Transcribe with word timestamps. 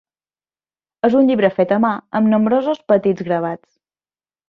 És 1.09 1.17
un 1.19 1.27
llibre 1.31 1.53
fet 1.59 1.75
a 1.79 1.81
mà 1.85 1.93
amb 2.21 2.33
nombrosos 2.35 2.83
petits 2.93 3.31
gravats. 3.33 3.67